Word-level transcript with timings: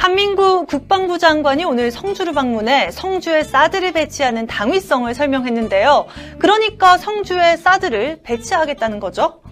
한민구 0.00 0.64
국방부 0.64 1.18
장관이 1.18 1.62
오늘 1.66 1.90
성주를 1.90 2.32
방문해 2.32 2.90
성주에 2.90 3.44
사드를 3.44 3.92
배치하는 3.92 4.46
당위성을 4.46 5.12
설명했는데요. 5.12 6.06
그러니까 6.38 6.96
성주에 6.96 7.58
사드를 7.58 8.20
배치하겠다는 8.22 8.98
거죠. 8.98 9.42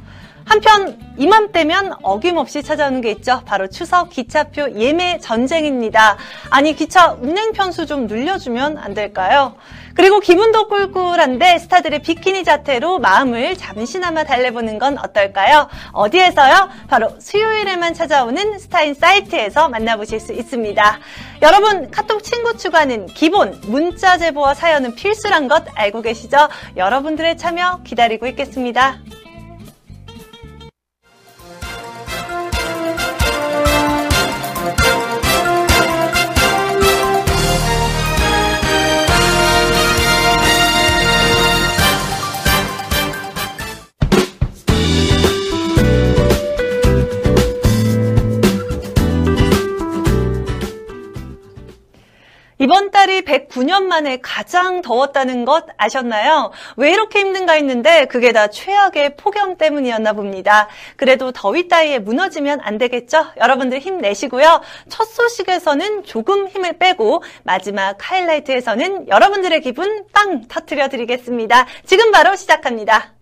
한편 0.48 0.98
이맘때면 1.18 1.96
어김없이 2.02 2.62
찾아오는 2.62 3.02
게 3.02 3.10
있죠. 3.10 3.42
바로 3.44 3.68
추석 3.68 4.08
기차표 4.08 4.72
예매 4.76 5.18
전쟁입니다. 5.18 6.16
아니 6.48 6.74
기차 6.74 7.12
운행 7.20 7.52
편수 7.52 7.84
좀 7.84 8.06
늘려주면 8.06 8.78
안 8.78 8.94
될까요? 8.94 9.54
그리고 9.94 10.20
기분도 10.20 10.68
꿀꿀한데 10.68 11.58
스타들의 11.58 12.00
비키니 12.00 12.44
자태로 12.44 12.98
마음을 12.98 13.56
잠시나마 13.56 14.24
달래보는 14.24 14.78
건 14.78 14.96
어떨까요? 14.96 15.68
어디에서요? 15.92 16.70
바로 16.88 17.10
수요일에만 17.20 17.92
찾아오는 17.92 18.58
스타인 18.58 18.94
사이트에서 18.94 19.68
만나보실 19.68 20.18
수 20.18 20.32
있습니다. 20.32 20.98
여러분 21.42 21.90
카톡 21.90 22.22
친구 22.22 22.56
추가는 22.56 23.06
기본, 23.06 23.60
문자 23.66 24.16
제보와 24.16 24.54
사연은 24.54 24.94
필수란 24.94 25.46
것 25.48 25.64
알고 25.74 26.00
계시죠? 26.00 26.48
여러분들의 26.76 27.36
참여 27.36 27.80
기다리고 27.84 28.26
있겠습니다. 28.28 28.98
109년 53.98 53.98
만에 53.98 54.18
가장 54.22 54.80
더웠다는 54.80 55.44
것 55.44 55.66
아셨나요? 55.76 56.52
왜 56.76 56.92
이렇게 56.92 57.20
힘든가 57.20 57.54
했는데 57.54 58.06
그게 58.06 58.32
다 58.32 58.48
최악의 58.48 59.16
폭염 59.16 59.56
때문이었나 59.56 60.12
봅니다. 60.12 60.68
그래도 60.96 61.32
더위 61.32 61.68
따위에 61.68 61.98
무너지면 61.98 62.60
안 62.62 62.78
되겠죠? 62.78 63.26
여러분들 63.38 63.80
힘내시고요. 63.80 64.60
첫 64.88 65.04
소식에서는 65.04 66.04
조금 66.04 66.46
힘을 66.48 66.78
빼고 66.78 67.22
마지막 67.42 67.96
하이라이트에서는 67.98 69.08
여러분들의 69.08 69.60
기분 69.62 70.04
빵 70.12 70.46
터트려 70.46 70.88
드리겠습니다. 70.88 71.66
지금 71.84 72.12
바로 72.12 72.36
시작합니다. 72.36 73.14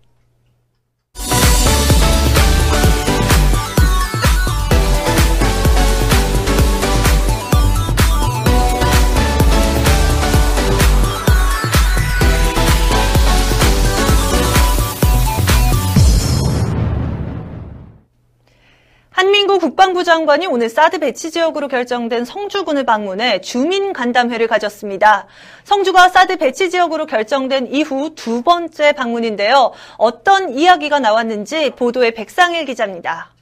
국방부 19.67 20.05
장관이 20.05 20.47
오늘 20.47 20.69
사드 20.69 20.99
배치 20.99 21.29
지역으로 21.29 21.67
결정된 21.67 22.23
성주군을 22.23 22.85
방문해 22.85 23.41
주민 23.41 23.91
간담회를 23.91 24.47
가졌습니다. 24.47 25.27
성주가 25.65 26.07
사드 26.07 26.37
배치 26.37 26.69
지역으로 26.69 27.05
결정된 27.05 27.67
이후 27.73 28.15
두 28.15 28.43
번째 28.43 28.93
방문인데요. 28.93 29.73
어떤 29.97 30.53
이야기가 30.53 31.01
나왔는지 31.01 31.71
보도에 31.71 32.13
백상일 32.13 32.63
기자입니다. 32.63 33.33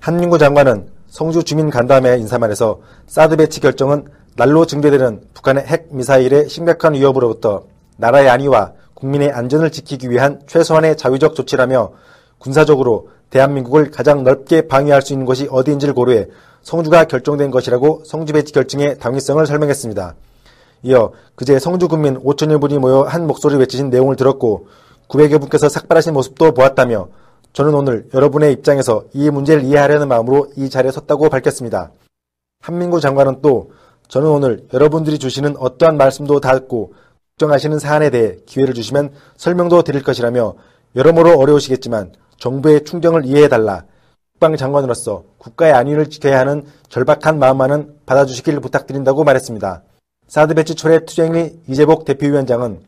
한민구 0.00 0.38
장관은 0.38 0.88
성주 1.08 1.44
주민 1.44 1.68
간담회 1.68 2.16
인사말에서 2.16 2.80
사드 3.06 3.36
배치 3.36 3.60
결정은 3.60 4.06
날로 4.34 4.64
증대되는 4.64 5.20
북한의 5.34 5.66
핵 5.66 5.88
미사일의 5.90 6.48
심각한 6.48 6.94
위협으로부터 6.94 7.64
나라의 7.98 8.30
안위와 8.30 8.72
국민의 8.94 9.30
안전을 9.32 9.72
지키기 9.72 10.08
위한 10.08 10.40
최소한의 10.46 10.96
자위적 10.96 11.34
조치라며 11.34 11.92
군사적으로 12.38 13.10
대한민국을 13.30 13.90
가장 13.90 14.24
넓게 14.24 14.68
방위할 14.68 15.02
수 15.02 15.12
있는 15.12 15.26
곳이 15.26 15.48
어디인지를 15.50 15.94
고려해 15.94 16.26
성주가 16.62 17.04
결정된 17.04 17.50
것이라고 17.50 18.02
성주 18.04 18.32
배치 18.32 18.52
결정의 18.52 18.98
당위성을 18.98 19.44
설명했습니다. 19.46 20.14
이어 20.84 21.12
그제 21.34 21.58
성주 21.58 21.88
군민 21.88 22.18
5천여 22.20 22.60
분이 22.60 22.78
모여 22.78 23.02
한 23.02 23.26
목소리를 23.26 23.60
외치신 23.60 23.90
내용을 23.90 24.16
들었고 24.16 24.68
900여 25.08 25.40
분께서 25.40 25.68
삭발하신 25.68 26.12
모습도 26.12 26.52
보았다며 26.52 27.08
저는 27.52 27.74
오늘 27.74 28.08
여러분의 28.14 28.52
입장에서 28.52 29.04
이 29.12 29.30
문제를 29.30 29.64
이해하려는 29.64 30.08
마음으로 30.08 30.48
이 30.56 30.68
자리에 30.68 30.92
섰다고 30.92 31.28
밝혔습니다. 31.28 31.90
한민구 32.60 33.00
장관은 33.00 33.40
또 33.42 33.72
저는 34.08 34.28
오늘 34.28 34.66
여러분들이 34.72 35.18
주시는 35.18 35.56
어떠한 35.58 35.96
말씀도 35.96 36.40
다 36.40 36.52
듣고 36.58 36.92
걱정하시는 37.38 37.78
사안에 37.78 38.10
대해 38.10 38.36
기회를 38.46 38.74
주시면 38.74 39.12
설명도 39.36 39.82
드릴 39.82 40.02
것이라며 40.02 40.54
여러모로 40.96 41.38
어려우시겠지만 41.38 42.12
정부의 42.38 42.84
충정을 42.84 43.24
이해해달라. 43.26 43.84
국방장관으로서 44.34 45.24
국가의 45.38 45.72
안위를 45.72 46.10
지켜야 46.10 46.38
하는 46.38 46.64
절박한 46.88 47.38
마음만은 47.38 47.96
받아주시길 48.06 48.60
부탁드린다고 48.60 49.24
말했습니다. 49.24 49.82
사드 50.28 50.54
배치 50.54 50.74
초래 50.74 51.04
투쟁의 51.04 51.56
이재복 51.66 52.04
대표위원장은 52.04 52.80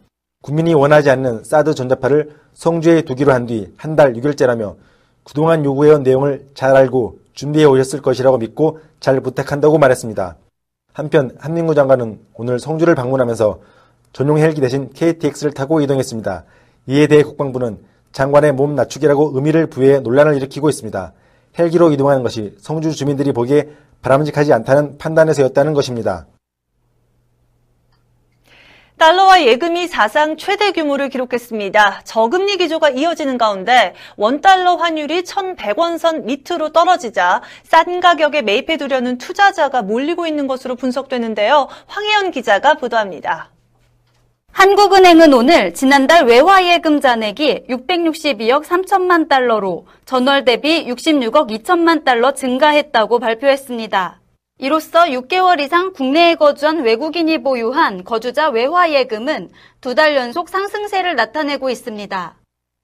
국민이 0.42 0.74
원하지 0.74 1.10
않는 1.10 1.42
사드 1.44 1.74
전자파를 1.74 2.36
성주에 2.54 3.02
두기로 3.02 3.32
한 3.32 3.46
뒤 3.46 3.72
한 3.76 3.96
달 3.96 4.12
6일째라며 4.14 4.76
그동안 5.24 5.64
요구해온 5.64 6.02
내용을 6.02 6.46
잘 6.54 6.76
알고 6.76 7.18
준비해 7.34 7.64
오셨을 7.64 8.00
것이라고 8.02 8.38
믿고 8.38 8.78
잘 9.00 9.20
부탁한다고 9.20 9.78
말했습니다. 9.78 10.36
한편 10.92 11.36
한민구 11.38 11.74
장관은 11.74 12.20
오늘 12.34 12.58
성주를 12.58 12.94
방문하면서 12.94 13.60
전용 14.12 14.38
헬기 14.38 14.60
대신 14.60 14.90
KTX를 14.92 15.52
타고 15.52 15.80
이동했습니다. 15.80 16.44
이에 16.88 17.06
대해 17.06 17.22
국방부는 17.22 17.78
장관의 18.12 18.52
몸 18.52 18.74
낮추기라고 18.74 19.32
의미를 19.34 19.66
부여해 19.66 20.00
논란을 20.00 20.36
일으키고 20.36 20.68
있습니다. 20.68 21.12
헬기로 21.58 21.92
이동하는 21.92 22.22
것이 22.22 22.54
성주 22.58 22.92
주민들이 22.92 23.32
보기에 23.32 23.68
바람직하지 24.02 24.52
않다는 24.52 24.98
판단에서였다는 24.98 25.74
것입니다. 25.74 26.26
달러와 29.00 29.46
예금이 29.46 29.88
사상 29.88 30.36
최대 30.36 30.72
규모를 30.72 31.08
기록했습니다. 31.08 32.02
저금리 32.04 32.58
기조가 32.58 32.90
이어지는 32.90 33.38
가운데 33.38 33.94
원달러 34.18 34.74
환율이 34.76 35.22
1,100원 35.22 35.96
선 35.96 36.26
밑으로 36.26 36.72
떨어지자 36.72 37.40
싼 37.62 38.00
가격에 38.00 38.42
매입해 38.42 38.76
두려는 38.76 39.16
투자자가 39.16 39.80
몰리고 39.80 40.26
있는 40.26 40.46
것으로 40.46 40.76
분석되는데요. 40.76 41.68
황혜연 41.86 42.30
기자가 42.30 42.74
보도합니다. 42.74 43.50
한국은행은 44.52 45.32
오늘 45.32 45.72
지난달 45.74 46.26
외화예금 46.26 47.00
잔액이 47.00 47.66
662억 47.68 48.64
3천만 48.64 49.28
달러로 49.28 49.86
전월 50.04 50.44
대비 50.44 50.84
66억 50.86 51.50
2천만 51.50 52.04
달러 52.04 52.32
증가했다고 52.32 53.20
발표했습니다. 53.20 54.20
이로써 54.58 55.04
6개월 55.04 55.60
이상 55.60 55.92
국내에 55.92 56.34
거주한 56.34 56.82
외국인이 56.82 57.42
보유한 57.42 58.04
거주자 58.04 58.50
외화예금은 58.50 59.50
두 59.80 59.94
달 59.94 60.14
연속 60.16 60.48
상승세를 60.50 61.14
나타내고 61.16 61.70
있습니다. 61.70 62.36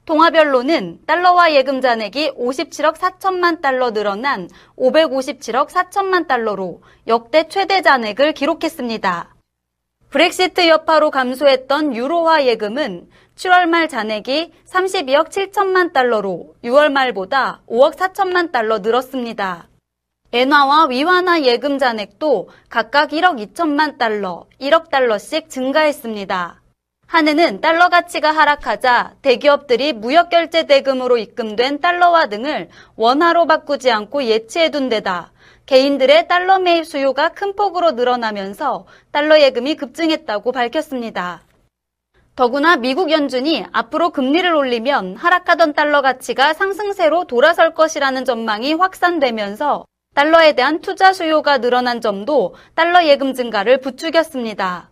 동화별로는 0.06 1.00
달러화 1.06 1.52
예금 1.52 1.80
잔액이 1.80 2.30
57억 2.38 2.94
4천만 2.94 3.60
달러 3.60 3.90
늘어난 3.92 4.48
557억 4.78 5.68
4천만 5.68 6.26
달러로 6.28 6.80
역대 7.08 7.48
최대 7.48 7.82
잔액을 7.82 8.32
기록했습니다. 8.32 9.35
브렉시트 10.10 10.68
여파로 10.68 11.10
감소했던 11.10 11.96
유로화 11.96 12.44
예금은 12.46 13.08
7월 13.34 13.66
말 13.66 13.88
잔액이 13.88 14.52
32억 14.66 15.28
7천만 15.30 15.92
달러로 15.92 16.54
6월 16.62 16.90
말보다 16.90 17.62
5억 17.68 17.96
4천만 17.96 18.52
달러 18.52 18.78
늘었습니다. 18.78 19.68
엔화와 20.32 20.86
위안화 20.86 21.42
예금 21.42 21.78
잔액도 21.78 22.48
각각 22.68 23.10
1억 23.10 23.54
2천만 23.54 23.98
달러, 23.98 24.46
1억 24.60 24.90
달러씩 24.90 25.50
증가했습니다. 25.50 26.62
한해는 27.08 27.60
달러 27.60 27.88
가치가 27.88 28.32
하락하자 28.32 29.16
대기업들이 29.22 29.92
무역 29.92 30.28
결제 30.28 30.66
대금으로 30.66 31.18
입금된 31.18 31.80
달러화 31.80 32.26
등을 32.26 32.68
원화로 32.96 33.46
바꾸지 33.46 33.90
않고 33.90 34.24
예치해둔 34.24 34.88
데다 34.88 35.32
개인들의 35.66 36.28
달러 36.28 36.60
매입 36.60 36.86
수요가 36.86 37.30
큰 37.30 37.56
폭으로 37.56 37.92
늘어나면서 37.92 38.86
달러 39.10 39.40
예금이 39.40 39.74
급증했다고 39.74 40.52
밝혔습니다. 40.52 41.42
더구나 42.36 42.76
미국 42.76 43.10
연준이 43.10 43.64
앞으로 43.72 44.10
금리를 44.10 44.54
올리면 44.54 45.16
하락하던 45.16 45.72
달러 45.72 46.02
가치가 46.02 46.52
상승세로 46.52 47.24
돌아설 47.24 47.74
것이라는 47.74 48.24
전망이 48.24 48.74
확산되면서 48.74 49.86
달러에 50.14 50.52
대한 50.52 50.80
투자 50.80 51.12
수요가 51.12 51.58
늘어난 51.58 52.00
점도 52.00 52.54
달러 52.76 53.04
예금 53.04 53.34
증가를 53.34 53.80
부추겼습니다. 53.80 54.90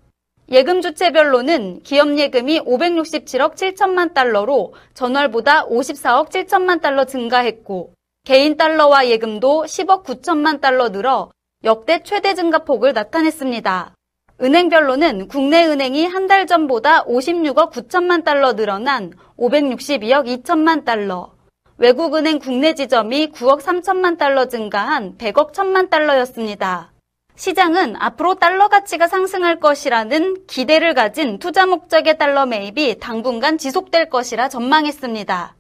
예금 0.51 0.83
주체별로는 0.83 1.83
기업 1.85 2.19
예금이 2.19 2.61
567억 2.61 3.55
7천만 3.55 4.13
달러로 4.13 4.75
전월보다 4.95 5.67
54억 5.67 6.31
7천만 6.31 6.83
달러 6.83 7.05
증가했고 7.05 7.95
개인 8.25 8.57
달러와 8.57 9.09
예금도 9.09 9.65
10억 9.67 10.03
9천만 10.03 10.59
달러 10.59 10.89
늘어 10.89 11.31
역대 11.63 12.03
최대 12.03 12.35
증가폭을 12.35 12.95
나타냈습니다. 12.95 13.95
은행별로는 14.41 15.29
국내 15.29 15.67
은행이 15.67 16.07
한 16.07 16.27
달 16.27 16.47
전보다 16.47 17.05
56억 17.05 17.71
9천만 17.71 18.25
달러 18.25 18.55
늘어난 18.55 19.13
562억 19.39 20.43
2천만 20.43 20.87
달러, 20.87 21.35
외국 21.77 22.15
은행 22.15 22.39
국내 22.39 22.75
지점이 22.75 23.31
9억 23.33 23.61
3천만 23.61 24.17
달러 24.17 24.47
증가한 24.49 25.19
100억 25.19 25.53
1천만 25.53 25.91
달러였습니다. 25.91 26.93
시장은 27.37 27.97
앞으로 27.99 28.37
달러 28.37 28.69
가치가 28.69 29.07
상승할 29.07 29.61
것이라는 29.61 30.47
기대를 30.47 30.95
가진 30.95 31.39
투자 31.39 31.67
목적의 31.67 32.17
달러 32.17 32.47
매입이 32.47 33.01
당분간 33.01 33.59
지속될 33.59 34.09
것이라 34.09 34.49
전망했습니다. 34.49 35.57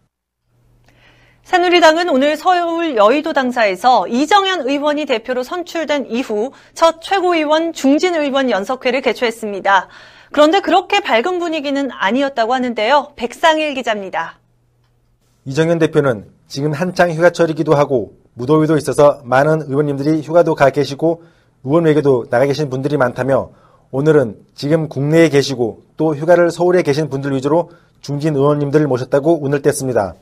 새누리당은 1.44 2.08
오늘 2.08 2.38
서울 2.38 2.96
여의도 2.96 3.34
당사에서 3.34 4.08
이정현 4.08 4.66
의원이 4.66 5.04
대표로 5.04 5.42
선출된 5.42 6.06
이후 6.10 6.52
첫 6.72 7.02
최고위원 7.02 7.74
중진 7.74 8.14
의원 8.14 8.50
연석회를 8.50 9.02
개최했습니다. 9.02 9.88
그런데 10.32 10.60
그렇게 10.60 11.00
밝은 11.00 11.38
분위기는 11.38 11.90
아니었다고 11.92 12.54
하는데요. 12.54 13.12
백상일 13.14 13.74
기자입니다. 13.74 14.38
이정현 15.44 15.78
대표는 15.80 16.30
지금 16.48 16.72
한창 16.72 17.10
휴가철이기도 17.10 17.74
하고 17.74 18.14
무더위도 18.32 18.78
있어서 18.78 19.20
많은 19.24 19.62
의원님들이 19.68 20.22
휴가도 20.22 20.54
가 20.54 20.70
계시고 20.70 21.24
의원 21.62 21.84
외에도 21.84 22.24
나가 22.30 22.46
계신 22.46 22.70
분들이 22.70 22.96
많다며 22.96 23.50
오늘은 23.90 24.38
지금 24.54 24.88
국내에 24.88 25.28
계시고 25.28 25.82
또 25.98 26.16
휴가를 26.16 26.50
서울에 26.50 26.82
계신 26.82 27.10
분들 27.10 27.32
위주로 27.32 27.70
중진 28.00 28.34
의원님들을 28.34 28.86
모셨다고 28.86 29.44
운을 29.44 29.60
뗐습니다. 29.60 30.14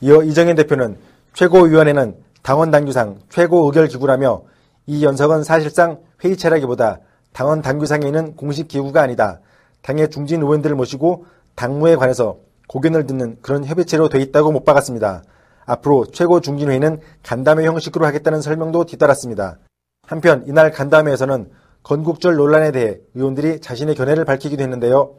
이어 0.00 0.22
이정현 0.22 0.56
대표는 0.56 0.96
최고위원회는 1.32 2.16
당원 2.42 2.70
당규상 2.70 3.20
최고 3.30 3.64
의결 3.66 3.88
기구라며 3.88 4.42
이 4.86 5.04
연석은 5.04 5.42
사실상 5.42 6.00
회의체라기보다 6.22 7.00
당원 7.32 7.62
당규상에 7.62 8.06
있는 8.06 8.36
공식 8.36 8.68
기구가 8.68 9.02
아니다. 9.02 9.40
당의 9.82 10.10
중진 10.10 10.42
의원들을 10.42 10.76
모시고 10.76 11.26
당무에 11.54 11.96
관해서 11.96 12.38
고견을 12.68 13.06
듣는 13.06 13.38
그런 13.42 13.64
협의체로 13.64 14.08
돼 14.08 14.20
있다고 14.20 14.52
못 14.52 14.64
박았습니다. 14.64 15.22
앞으로 15.64 16.06
최고 16.06 16.40
중진회의는 16.40 17.00
간담회 17.22 17.64
형식으로 17.66 18.06
하겠다는 18.06 18.40
설명도 18.40 18.84
뒤따랐습니다. 18.84 19.58
한편 20.06 20.44
이날 20.46 20.70
간담회에서는 20.70 21.50
건국절 21.82 22.36
논란에 22.36 22.72
대해 22.72 22.98
의원들이 23.14 23.60
자신의 23.60 23.94
견해를 23.94 24.24
밝히기도 24.24 24.62
했는데요. 24.62 25.14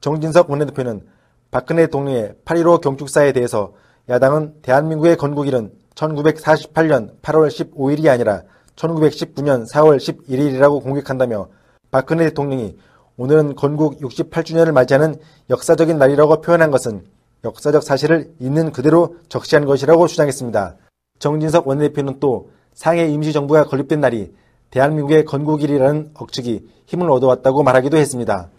정진석 0.00 0.50
원내대표는 0.50 1.02
박근혜 1.50 1.86
대통령의 1.86 2.34
8.15 2.44 2.80
경축사에 2.80 3.32
대해서 3.32 3.72
야당은 4.08 4.54
대한민국의 4.62 5.16
건국일은 5.16 5.70
1948년 5.94 7.20
8월 7.20 7.48
15일이 7.48 8.08
아니라 8.08 8.42
1919년 8.74 9.70
4월 9.70 9.98
11일이라고 9.98 10.82
공격한다며 10.82 11.48
박근혜 11.90 12.24
대통령이 12.24 12.78
오늘은 13.18 13.54
건국 13.56 13.98
68주년을 13.98 14.72
맞이하는 14.72 15.16
역사적인 15.50 15.98
날이라고 15.98 16.40
표현한 16.40 16.70
것은 16.70 17.04
역사적 17.44 17.82
사실을 17.82 18.32
있는 18.40 18.72
그대로 18.72 19.16
적시한 19.28 19.66
것이라고 19.66 20.06
주장했습니다. 20.06 20.76
정진석 21.18 21.66
원내대표는 21.66 22.20
또 22.20 22.50
상해 22.72 23.08
임시정부가 23.08 23.64
건립된 23.64 24.00
날이 24.00 24.32
대한민국의 24.70 25.24
건국일이라는 25.24 26.12
억측이 26.14 26.66
힘을 26.86 27.10
얻어왔다고 27.10 27.62
말하기도 27.62 27.96
했습니다. 27.96 28.50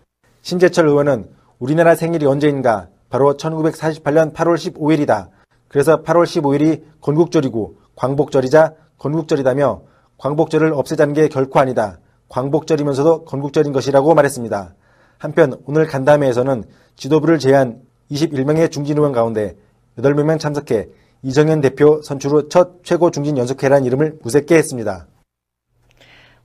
신재철 0.42 0.88
의원은 0.88 1.30
우리나라 1.58 1.96
생일이 1.96 2.26
언제인가 2.26 2.90
바로 3.10 3.36
1948년 3.36 4.34
8월 4.34 4.56
15일이다. 4.56 5.30
그래서 5.70 6.04
8월 6.04 6.26
15일이 6.26 6.84
건국절이고 7.00 7.78
광복절이자 7.96 8.74
건국절이다며 8.98 9.82
광복절을 10.18 10.74
없애자는 10.74 11.14
게 11.14 11.30
결코 11.30 11.60
아니다. 11.60 12.00
광복절이면서도 12.28 13.24
건국절인 13.24 13.72
것이라고 13.72 14.14
말했습니다. 14.14 14.76
한편 15.18 15.54
오늘 15.66 15.88
간담회에서는 15.88 16.64
지도부를 16.96 17.40
제한 17.40 17.82
21명의 18.12 18.72
중진 18.72 18.98
의원 18.98 19.14
가운데 19.14 19.56
8명만 19.98 20.40
참석해 20.40 20.90
이정현 21.22 21.62
대표 21.62 22.02
선출 22.02 22.32
후 22.32 22.50
첫 22.50 22.84
최고 22.84 23.12
중진 23.12 23.38
연속회라는 23.38 23.86
이름을 23.86 24.20
무색게 24.24 24.56
했습니다. 24.56 25.08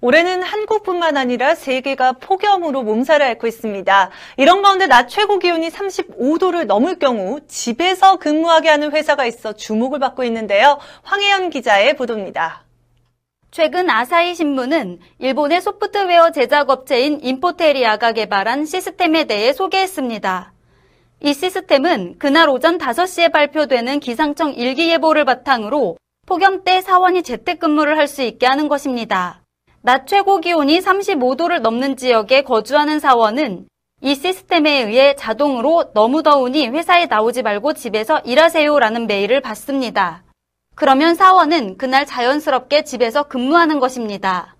올해는 0.04 0.42
한국뿐만 0.42 1.16
아니라 1.16 1.54
세계가 1.54 2.12
폭염으로 2.20 2.82
몸살을 2.82 3.24
앓고 3.24 3.46
있습니다. 3.46 4.10
이런 4.36 4.60
가운데 4.60 4.86
낮 4.86 5.08
최고 5.08 5.38
기온이 5.38 5.70
35도를 5.70 6.66
넘을 6.66 6.98
경우 6.98 7.40
집에서 7.48 8.16
근무하게 8.16 8.68
하는 8.68 8.92
회사가 8.92 9.24
있어 9.24 9.54
주목을 9.54 10.00
받고 10.00 10.22
있는데요. 10.24 10.78
황혜연 11.04 11.48
기자의 11.48 11.96
보도입니다. 11.96 12.66
최근 13.50 13.88
아사히 13.88 14.34
신문은 14.34 14.98
일본의 15.20 15.62
소프트웨어 15.62 16.32
제작 16.32 16.68
업체인 16.68 17.20
인포테리아가 17.22 18.12
개발한 18.12 18.66
시스템에 18.66 19.24
대해 19.24 19.54
소개했습니다. 19.54 20.52
이 21.22 21.32
시스템은 21.32 22.16
그날 22.18 22.50
오전 22.50 22.76
5시에 22.76 23.32
발표되는 23.32 24.00
기상청 24.00 24.52
일기예보를 24.52 25.24
바탕으로 25.24 25.96
폭염 26.26 26.62
때 26.62 26.82
사원이 26.82 27.22
재택근무를 27.22 27.96
할 27.96 28.06
수 28.06 28.20
있게 28.20 28.44
하는 28.44 28.68
것입니다. 28.68 29.43
낮 29.86 30.06
최고 30.06 30.40
기온이 30.40 30.80
35도를 30.80 31.60
넘는 31.60 31.98
지역에 31.98 32.40
거주하는 32.40 33.00
사원은 33.00 33.68
이 34.00 34.14
시스템에 34.14 34.84
의해 34.84 35.14
자동으로 35.14 35.92
너무 35.92 36.22
더우니 36.22 36.68
회사에 36.68 37.04
나오지 37.04 37.42
말고 37.42 37.74
집에서 37.74 38.20
일하세요라는 38.20 39.06
메일을 39.06 39.42
받습니다. 39.42 40.24
그러면 40.74 41.14
사원은 41.14 41.76
그날 41.76 42.06
자연스럽게 42.06 42.84
집에서 42.84 43.24
근무하는 43.24 43.78
것입니다. 43.78 44.56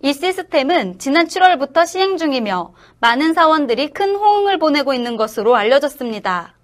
이 0.00 0.14
시스템은 0.14 0.98
지난 0.98 1.26
7월부터 1.26 1.86
시행 1.86 2.16
중이며 2.16 2.72
많은 3.00 3.34
사원들이 3.34 3.88
큰 3.88 4.14
호응을 4.14 4.58
보내고 4.58 4.94
있는 4.94 5.18
것으로 5.18 5.56
알려졌습니다. 5.56 6.54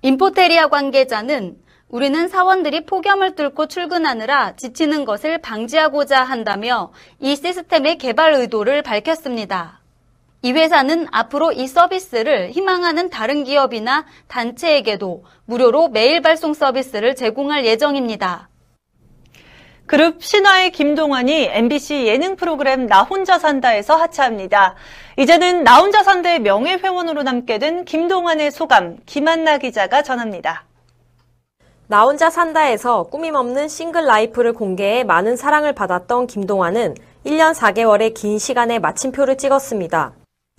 인포테리아 0.00 0.68
관계자는 0.68 1.58
우리는 1.90 2.28
사원들이 2.28 2.84
폭염을 2.84 3.34
뚫고 3.34 3.66
출근하느라 3.66 4.56
지치는 4.56 5.06
것을 5.06 5.38
방지하고자 5.38 6.22
한다며 6.22 6.92
이 7.18 7.34
시스템의 7.34 7.96
개발 7.96 8.34
의도를 8.34 8.82
밝혔습니다. 8.82 9.80
이 10.42 10.52
회사는 10.52 11.06
앞으로 11.10 11.50
이 11.52 11.66
서비스를 11.66 12.50
희망하는 12.50 13.08
다른 13.08 13.42
기업이나 13.42 14.04
단체에게도 14.28 15.24
무료로 15.46 15.88
메일 15.88 16.20
발송 16.20 16.52
서비스를 16.52 17.16
제공할 17.16 17.64
예정입니다. 17.64 18.50
그룹 19.86 20.22
신화의 20.22 20.72
김동완이 20.72 21.48
MBC 21.50 22.06
예능 22.06 22.36
프로그램 22.36 22.86
나 22.86 23.02
혼자 23.02 23.38
산다에서 23.38 23.96
하차합니다. 23.96 24.74
이제는 25.16 25.64
나 25.64 25.80
혼자 25.80 26.02
산다의 26.02 26.40
명예회원으로 26.40 27.22
남게 27.22 27.58
된 27.58 27.86
김동완의 27.86 28.50
소감 28.50 28.98
김한나 29.06 29.56
기자가 29.56 30.02
전합니다. 30.02 30.67
나 31.90 32.02
혼자 32.02 32.28
산다에서 32.28 33.04
꾸밈 33.04 33.34
없는 33.34 33.68
single 33.68 34.04
life를 34.04 34.52
공개해 34.52 35.04
많은 35.04 35.38
사랑을 35.38 35.72
받았던 35.72 36.26
김동완은 36.26 36.94
1년 37.24 37.54
4개월의 37.54 38.12
긴 38.12 38.38
시간에 38.38 38.78
마침표를 38.78 39.38
찍었습니다. 39.38 40.12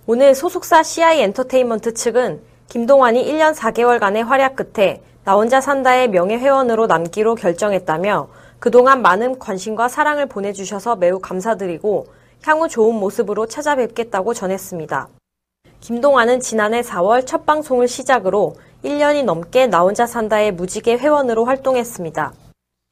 오늘 0.08 0.34
소속사 0.34 0.82
CI 0.82 1.20
엔터테인먼트 1.20 1.94
측은 1.94 2.40
김동완이 2.68 3.24
1년 3.24 3.54
4개월간의 3.54 4.24
활약 4.24 4.56
끝에 4.56 5.02
나 5.22 5.34
혼자 5.34 5.60
산다의 5.60 6.08
명예회원으로 6.08 6.88
남기로 6.88 7.36
결정했다며 7.36 8.26
그동안 8.58 9.00
많은 9.00 9.38
관심과 9.38 9.86
사랑을 9.86 10.26
보내주셔서 10.26 10.96
매우 10.96 11.20
감사드리고 11.20 12.08
향후 12.42 12.66
좋은 12.66 12.96
모습으로 12.96 13.46
찾아뵙겠다고 13.46 14.34
전했습니다. 14.34 15.08
김동완은 15.78 16.40
지난해 16.40 16.82
4월 16.82 17.24
첫 17.24 17.46
방송을 17.46 17.86
시작으로 17.86 18.54
1년이 18.84 19.24
넘게 19.24 19.66
나 19.66 19.80
혼자 19.80 20.06
산다의 20.06 20.52
무지개 20.52 20.96
회원으로 20.96 21.44
활동했습니다. 21.44 22.32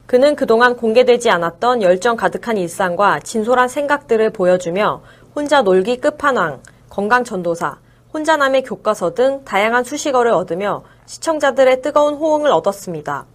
그는 0.07 0.37
그동안 0.37 0.77
공개되지 0.77 1.31
않았던 1.31 1.83
열정 1.83 2.17
가득한 2.17 2.57
일상과 2.57 3.21
진솔한 3.21 3.69
생각들을 3.69 4.31
보여주며 4.31 5.03
혼자 5.35 5.63
놀기 5.63 5.99
끝판왕, 5.99 6.63
건강 6.89 7.25
전도사, 7.25 7.79
혼자남의 8.13 8.65
교과서 8.65 9.15
등 9.15 9.45
다양한 9.45 9.85
수식어를 9.85 10.33
얻으며 10.33 10.83
시청자들의 11.07 11.83
뜨거운 11.83 12.15
호응을 12.15 12.51
얻었습니다. 12.51 13.27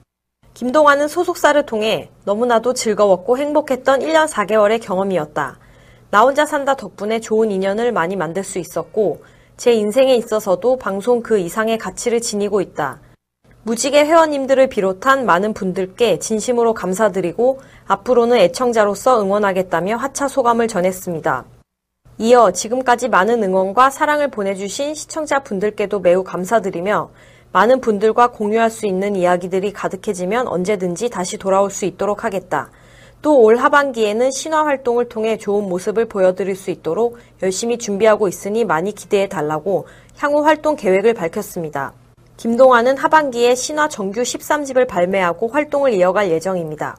김동완은 0.54 1.08
소속사를 1.08 1.64
통해 1.66 2.10
너무나도 2.26 2.74
즐거웠고 2.74 3.38
행복했던 3.38 4.02
1년 4.02 4.28
4개월의 4.28 4.82
경험이었다. 4.82 5.58
나 6.12 6.22
혼자 6.22 6.46
산다 6.46 6.76
덕분에 6.76 7.20
좋은 7.20 7.50
인연을 7.50 7.92
많이 7.92 8.16
만들 8.16 8.44
수 8.44 8.60
있었고 8.60 9.24
제 9.64 9.72
인생에 9.72 10.14
있어서도 10.16 10.76
방송 10.76 11.24
그 11.24 11.40
이상의 11.40 11.78
가치를 11.78 12.20
지니고 12.20 12.60
있다. 12.60 13.00
무지개 13.62 14.04
회원님들을 14.04 14.68
비롯한 14.68 15.26
많은 15.26 15.54
분들께 15.54 16.20
진심으로 16.20 16.74
감사드리고 16.74 17.62
앞으로는 17.88 18.36
애청자로서 18.40 19.22
응원하겠다며 19.22 19.96
하차 19.96 20.28
소감을 20.28 20.68
전했습니다. 20.68 21.46
이어 22.18 22.52
지금까지 22.52 23.08
많은 23.08 23.42
응원과 23.42 23.90
사랑을 23.90 24.30
보내주신 24.30 24.96
시청자분들께도 24.96 26.02
매우 26.02 26.26
감사드리며 26.26 27.12
많은 27.54 27.80
분들과 27.80 28.32
공유할 28.32 28.70
수 28.70 28.86
있는 28.86 29.16
이야기들이 29.16 29.72
가득해지면 29.72 30.50
언제든지 30.50 31.10
다시 31.10 31.38
돌아올 31.38 31.72
수 31.72 31.86
있도록 31.86 32.26
하겠다. 32.26 32.70
또 33.24 33.38
올 33.38 33.56
하반기에는 33.56 34.32
신화 34.32 34.66
활동을 34.66 35.08
통해 35.08 35.38
좋은 35.38 35.70
모습을 35.70 36.06
보여드릴 36.06 36.58
수 36.58 36.72
있도록 36.72 37.18
열심히 37.42 37.78
준비하고 37.78 38.28
있으니 38.28 38.66
많이 38.66 38.94
기대해 38.94 39.30
달라고 39.30 39.88
향후 40.18 40.44
활동 40.44 40.76
계획을 40.76 41.14
밝혔습니다. 41.14 41.94
김동완은 42.36 42.98
하반기에 42.98 43.56
신화 43.56 43.88
정규 43.88 44.24
13집을 44.24 44.90
발매하고 44.90 45.48
활동을 45.48 45.94
이어갈 45.94 46.32
예정입니다. 46.32 46.98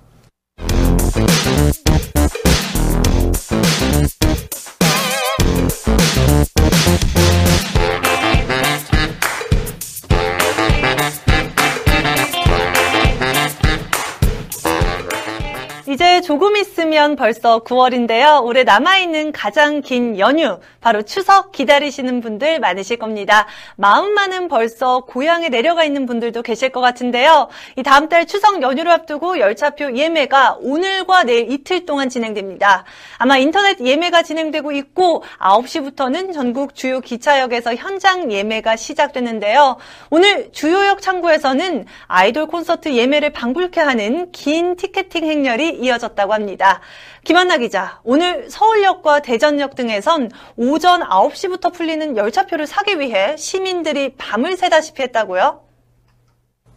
조금 16.24 16.56
있으면 16.56 17.16
벌써 17.16 17.62
9월인데요. 17.64 18.42
올해 18.44 18.64
남아있는 18.64 19.32
가장 19.32 19.82
긴 19.82 20.18
연휴, 20.18 20.58
바로 20.80 21.02
추석 21.02 21.52
기다리시는 21.52 22.22
분들 22.22 22.60
많으실 22.60 22.96
겁니다. 22.96 23.46
마음만은 23.76 24.48
벌써 24.48 25.00
고향에 25.00 25.50
내려가 25.50 25.84
있는 25.84 26.06
분들도 26.06 26.40
계실 26.40 26.70
것 26.70 26.80
같은데요. 26.80 27.48
이 27.76 27.82
다음 27.82 28.08
달 28.08 28.26
추석 28.26 28.62
연휴를 28.62 28.90
앞두고 28.90 29.38
열차표 29.38 29.96
예매가 29.98 30.60
오늘과 30.60 31.24
내일 31.24 31.52
이틀 31.52 31.84
동안 31.84 32.08
진행됩니다. 32.08 32.84
아마 33.18 33.36
인터넷 33.36 33.78
예매가 33.78 34.22
진행되고 34.22 34.72
있고 34.72 35.24
9시부터는 35.38 36.32
전국 36.32 36.74
주요 36.74 37.00
기차역에서 37.00 37.74
현장 37.74 38.32
예매가 38.32 38.76
시작되는데요. 38.76 39.76
오늘 40.08 40.50
주요역 40.52 41.02
창구에서는 41.02 41.84
아이돌 42.06 42.46
콘서트 42.46 42.94
예매를 42.94 43.30
방불케 43.30 43.82
하는 43.82 44.32
긴 44.32 44.76
티켓팅 44.76 45.26
행렬이 45.26 45.80
이어졌다 45.80 46.13
고 46.14 46.32
합니다. 46.32 46.80
김한나 47.24 47.58
기자, 47.58 48.00
오늘 48.04 48.48
서울역과 48.48 49.20
대전역 49.22 49.74
등에선 49.74 50.30
오전 50.56 51.02
9시부터 51.02 51.72
풀리는 51.72 52.16
열차표를 52.16 52.66
사기 52.66 53.00
위해 53.00 53.36
시민들이 53.36 54.14
밤을 54.16 54.56
새다시피 54.56 55.02
했다고요? 55.02 55.60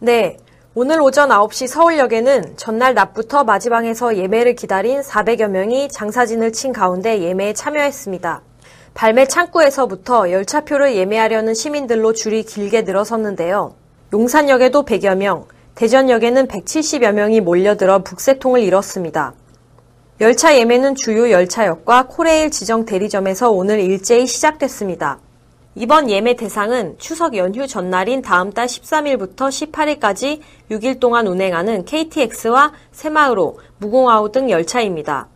네. 0.00 0.36
오늘 0.74 1.00
오전 1.00 1.30
9시 1.30 1.66
서울역에는 1.66 2.56
전날 2.56 2.94
낮부터 2.94 3.44
마지방에서 3.44 4.16
예매를 4.16 4.54
기다린 4.54 5.00
400여 5.00 5.48
명이 5.48 5.88
장사진을 5.88 6.52
친 6.52 6.72
가운데 6.72 7.20
예매에 7.20 7.52
참여했습니다. 7.52 8.42
발매 8.94 9.26
창구에서부터 9.26 10.30
열차표를 10.30 10.96
예매하려는 10.96 11.54
시민들로 11.54 12.12
줄이 12.12 12.42
길게 12.42 12.82
늘어섰는데요. 12.82 13.74
용산역에도 14.12 14.84
100여 14.84 15.16
명, 15.16 15.46
대전역에는 15.78 16.48
170여 16.48 17.12
명이 17.12 17.40
몰려들어 17.40 18.02
북새통을 18.02 18.62
이뤘습니다. 18.64 19.34
열차 20.20 20.58
예매는 20.58 20.96
주요 20.96 21.30
열차역과 21.30 22.08
코레일 22.08 22.50
지정 22.50 22.84
대리점에서 22.84 23.52
오늘 23.52 23.78
일제히 23.78 24.26
시작됐습니다. 24.26 25.20
이번 25.76 26.10
예매 26.10 26.34
대상은 26.34 26.96
추석 26.98 27.36
연휴 27.36 27.68
전날인 27.68 28.22
다음 28.22 28.50
달 28.50 28.66
13일부터 28.66 29.70
18일까지 29.70 30.40
6일 30.68 30.98
동안 30.98 31.28
운행하는 31.28 31.84
KTX와 31.84 32.72
새마을호, 32.90 33.60
무궁화호 33.78 34.32
등 34.32 34.50
열차입니다. 34.50 35.28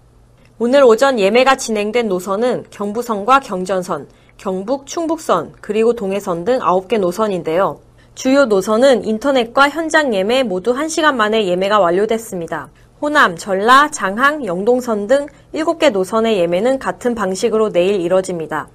오늘 0.58 0.82
오전 0.82 1.20
예매가 1.20 1.54
진행된 1.54 2.08
노선은 2.08 2.64
경부선과 2.70 3.38
경전선, 3.38 4.08
경북, 4.38 4.88
충북선, 4.88 5.52
그리고 5.60 5.92
동해선 5.92 6.44
등 6.44 6.58
9개 6.58 6.98
노선인데요. 6.98 7.91
주요 8.14 8.44
노선은 8.44 9.04
인터넷과 9.04 9.70
현장 9.70 10.14
예매 10.14 10.42
모두 10.42 10.74
1시간 10.74 11.14
만에 11.14 11.46
예매가 11.46 11.80
완료됐습니다. 11.80 12.68
호남, 13.00 13.36
전라, 13.36 13.90
장항, 13.90 14.44
영동선 14.44 15.06
등 15.06 15.26
7개 15.54 15.90
노선의 15.90 16.38
예매는 16.38 16.78
같은 16.78 17.14
방식으로 17.14 17.70
내일 17.72 18.00
이뤄집니다. 18.00 18.68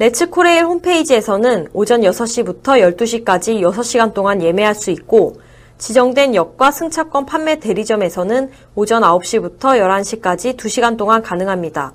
레츠코레일 0.00 0.64
홈페이지에서는 0.64 1.68
오전 1.72 2.02
6시부터 2.02 2.96
12시까지 2.96 3.60
6시간 3.60 4.12
동안 4.12 4.42
예매할 4.42 4.74
수 4.74 4.90
있고 4.90 5.40
지정된 5.78 6.34
역과 6.34 6.72
승차권 6.72 7.26
판매 7.26 7.60
대리점에서는 7.60 8.50
오전 8.74 9.02
9시부터 9.02 9.60
11시까지 9.60 10.56
2시간 10.56 10.96
동안 10.96 11.22
가능합니다. 11.22 11.94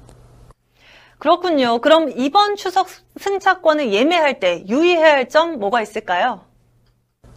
그렇군요. 1.19 1.79
그럼 1.79 2.11
이번 2.17 2.55
추석 2.55 2.87
승차권을 3.19 3.93
예매할 3.93 4.39
때 4.39 4.63
유의해야 4.67 5.13
할 5.13 5.29
점 5.29 5.59
뭐가 5.59 5.81
있을까요? 5.81 6.52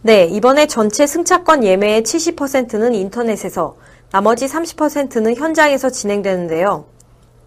네, 0.07 0.23
이번에 0.23 0.67
전체 0.67 1.05
승차권 1.05 1.65
예매의 1.65 2.03
70%는 2.03 2.95
인터넷에서 2.95 3.75
나머지 4.09 4.45
30%는 4.45 5.35
현장에서 5.35 5.89
진행되는데요. 5.89 6.85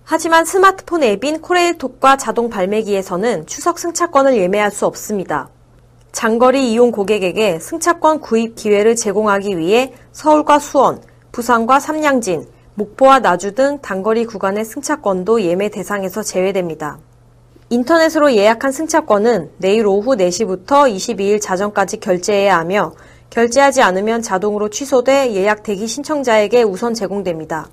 하지만 0.05 0.45
스마트폰 0.45 1.03
앱인 1.03 1.41
코레일톡과 1.41 2.19
자동 2.19 2.51
발매기에서는 2.51 3.47
추석 3.47 3.79
승차권을 3.79 4.37
예매할 4.37 4.71
수 4.71 4.85
없습니다. 4.85 5.49
장거리 6.13 6.71
이용 6.71 6.91
고객에게 6.91 7.61
승차권 7.61 8.21
구입 8.21 8.57
기회를 8.57 8.95
제공하기 8.95 9.57
위해 9.57 9.95
서울과 10.13 10.59
수원, 10.59 11.01
부산과 11.33 11.81
삼양진, 11.81 12.47
목포와 12.75 13.21
나주 13.21 13.55
등 13.55 13.79
단거리 13.81 14.27
구간의 14.27 14.67
승차권도 14.67 15.41
예매 15.45 15.71
대상에서 15.71 16.23
제외됩니다. 16.23 16.99
인터넷으로 17.73 18.33
예약한 18.33 18.73
승차권은 18.73 19.53
내일 19.59 19.87
오후 19.87 20.17
4시부터 20.17 20.93
22일 20.93 21.41
자정까지 21.41 22.01
결제해야 22.01 22.59
하며 22.59 22.95
결제하지 23.31 23.81
않으면 23.81 24.23
자동으로 24.23 24.71
취소돼 24.71 25.35
예약 25.35 25.63
대기 25.63 25.87
신청자에게 25.87 26.65
우선 26.65 26.95
제공됩니다. 26.95 27.69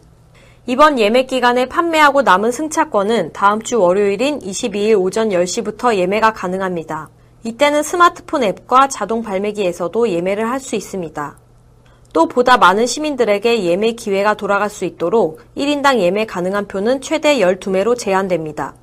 이번 0.67 0.99
예매 0.99 1.23
기간에 1.23 1.65
판매하고 1.65 2.21
남은 2.21 2.51
승차권은 2.51 3.33
다음 3.33 3.63
주 3.63 3.79
월요일인 3.81 4.37
22일 4.37 5.01
오전 5.01 5.29
10시부터 5.29 5.95
예매가 5.95 6.33
가능합니다. 6.33 7.09
이때는 7.43 7.81
스마트폰 7.81 8.43
앱과 8.43 8.89
자동 8.89 9.23
발매기에서도 9.23 10.09
예매를 10.09 10.47
할 10.47 10.59
수 10.59 10.75
있습니다. 10.75 11.39
또 12.13 12.27
보다 12.27 12.57
많은 12.57 12.85
시민들에게 12.85 13.63
예매 13.63 13.93
기회가 13.93 14.35
돌아갈 14.35 14.69
수 14.69 14.85
있도록 14.85 15.39
1인당 15.57 15.97
예매 15.97 16.27
가능한 16.27 16.67
표는 16.67 17.01
최대 17.01 17.39
12매로 17.39 17.97
제한됩니다. 17.97 18.75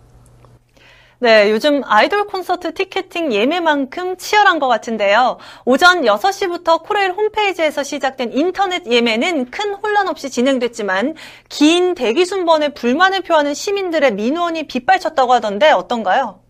네, 1.25 1.51
요즘 1.51 1.81
아이돌 1.87 2.27
콘서트 2.27 2.75
티켓팅 2.75 3.33
예매만큼 3.33 4.19
치열한 4.19 4.59
것 4.59 4.69
같은데요. 4.69 5.39
오전 5.65 6.03
6시부터 6.03 6.83
코레일 6.83 7.13
홈페이지에서 7.13 7.83
시작된 7.83 8.33
인터넷 8.35 8.87
예매는 8.87 9.51
큰 9.51 9.73
혼란 9.73 10.09
없이 10.09 10.29
진행됐지만 10.29 11.15
긴 11.49 11.95
대기 11.95 12.27
순번에 12.27 12.75
불만을 12.75 13.23
표하는 13.23 13.55
시민들의 13.55 14.13
민원이 14.13 14.67
빗발쳤다고 14.67 15.33
하던데 15.33 15.71
어떤가요? 15.71 16.41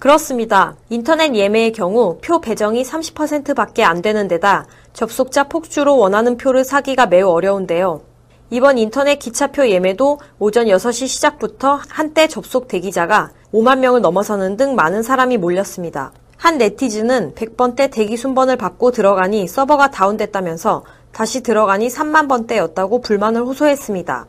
그렇습니다. 0.00 0.74
인터넷 0.90 1.32
예매의 1.36 1.74
경우 1.74 2.18
표 2.24 2.40
배정이 2.40 2.82
30%밖에 2.82 3.84
안 3.84 4.02
되는 4.02 4.26
데다 4.26 4.66
접속자 4.94 5.44
폭주로 5.44 5.96
원하는 5.96 6.36
표를 6.36 6.64
사기가 6.64 7.06
매우 7.06 7.28
어려운데요. 7.28 8.13
이번 8.54 8.78
인터넷 8.78 9.16
기차표 9.16 9.68
예매도 9.68 10.20
오전 10.38 10.66
6시 10.66 11.08
시작부터 11.08 11.80
한때 11.88 12.28
접속 12.28 12.68
대기자가 12.68 13.32
5만 13.52 13.80
명을 13.80 14.00
넘어서는 14.00 14.56
등 14.56 14.76
많은 14.76 15.02
사람이 15.02 15.38
몰렸습니다. 15.38 16.12
한 16.36 16.58
네티즌은 16.58 17.34
100번대 17.34 17.90
대기 17.90 18.16
순번을 18.16 18.56
받고 18.56 18.92
들어가니 18.92 19.48
서버가 19.48 19.90
다운됐다면서 19.90 20.84
다시 21.10 21.42
들어가니 21.42 21.88
3만 21.88 22.28
번대였다고 22.28 23.00
불만을 23.00 23.42
호소했습니다. 23.42 24.26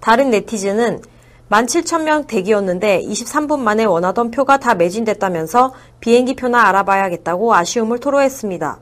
다른 0.00 0.28
네티즌은 0.28 1.00
17,000명 1.48 2.26
대기였는데 2.26 3.00
23분 3.00 3.60
만에 3.60 3.84
원하던 3.84 4.30
표가 4.30 4.58
다 4.58 4.74
매진됐다면서 4.74 5.72
비행기 6.00 6.36
표나 6.36 6.68
알아봐야겠다고 6.68 7.54
아쉬움을 7.54 7.98
토로했습니다. 7.98 8.80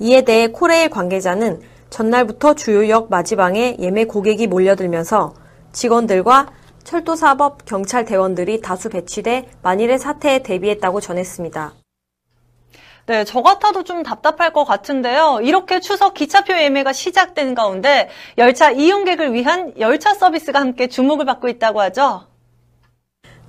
이에 0.00 0.22
대해 0.22 0.48
코레일 0.48 0.90
관계자는 0.90 1.73
전날부터 1.94 2.54
주요역 2.54 3.08
마지방에 3.08 3.76
예매 3.78 4.04
고객이 4.04 4.48
몰려들면서 4.48 5.32
직원들과 5.70 6.48
철도사법 6.82 7.64
경찰 7.66 8.04
대원들이 8.04 8.60
다수 8.62 8.88
배치돼 8.88 9.48
만일의 9.62 10.00
사태에 10.00 10.40
대비했다고 10.40 11.00
전했습니다. 11.00 11.72
네, 13.06 13.22
저 13.22 13.42
같아도 13.42 13.84
좀 13.84 14.02
답답할 14.02 14.52
것 14.52 14.64
같은데요. 14.64 15.38
이렇게 15.44 15.78
추석 15.78 16.14
기차표 16.14 16.54
예매가 16.54 16.92
시작된 16.92 17.54
가운데 17.54 18.08
열차 18.38 18.72
이용객을 18.72 19.32
위한 19.32 19.72
열차 19.78 20.14
서비스가 20.14 20.58
함께 20.58 20.88
주목을 20.88 21.24
받고 21.26 21.46
있다고 21.46 21.80
하죠. 21.80 22.26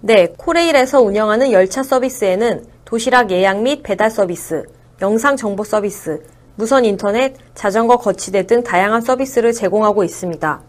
네, 0.02 0.28
코레일에서 0.38 1.02
운영하는 1.02 1.52
열차 1.52 1.82
서비스에는 1.82 2.64
도시락 2.86 3.32
예약 3.32 3.64
및 3.64 3.82
배달 3.82 4.12
서비스, 4.12 4.66
영상 5.02 5.36
정보 5.36 5.64
서비스, 5.64 6.22
무선 6.58 6.86
인터넷, 6.86 7.36
자전거 7.54 7.98
거치대 7.98 8.48
등 8.48 8.64
다양한 8.64 9.02
서비스를 9.02 9.52
제공하고 9.52 10.06
있습니다. 10.06 10.62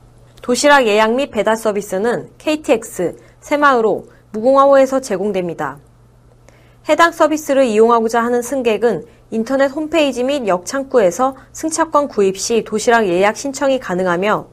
도시락 0.43 0.87
예약 0.89 1.15
및 1.15 1.31
배달 1.31 1.57
서비스는 1.57 2.31
KTX, 2.39 3.17
새마을호, 3.41 4.09
무궁화호에서 4.33 4.99
제공됩니다. 5.01 5.79
해당 6.89 7.13
서비스를 7.13 7.65
이용하고자 7.67 8.21
하는 8.21 8.43
승객은 8.43 9.05
인터넷 9.31 9.67
홈페이지 9.67 10.25
및 10.25 10.49
역 10.49 10.67
창구에서 10.67 11.37
승차권 11.53 12.09
구입 12.09 12.37
시 12.37 12.65
도시락 12.65 13.07
예약 13.07 13.37
신청이 13.37 13.79
가능하며 13.79 14.49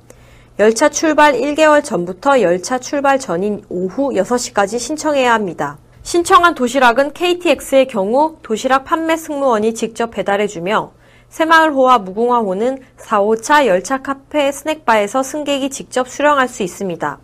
열차 0.59 0.89
출발 0.89 1.33
1개월 1.33 1.83
전부터 1.83 2.41
열차 2.41 2.77
출발 2.77 3.17
전인 3.17 3.63
오후 3.69 4.11
6시까지 4.11 4.77
신청해야 4.77 5.33
합니다. 5.33 5.79
신청한 6.03 6.53
도시락은 6.53 7.13
KTX의 7.13 7.87
경우 7.87 8.37
도시락 8.43 8.83
판매 8.83 9.17
승무원이 9.17 9.73
직접 9.73 10.11
배달해주며 10.11 10.91
새마을호와 11.33 11.97
무궁화호는 11.97 12.77
4호차 12.99 13.65
열차 13.65 14.03
카페 14.03 14.51
스낵바에서 14.51 15.23
승객이 15.23 15.71
직접 15.71 16.07
수령할 16.07 16.47
수 16.47 16.61
있습니다. 16.61 17.19